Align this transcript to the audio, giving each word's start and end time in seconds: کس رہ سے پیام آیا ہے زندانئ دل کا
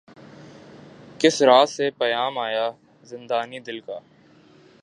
کس 1.19 1.41
رہ 1.41 1.65
سے 1.65 1.89
پیام 1.91 2.37
آیا 2.37 2.65
ہے 2.65 2.71
زندانئ 3.03 3.59
دل 3.59 3.79
کا 3.79 3.99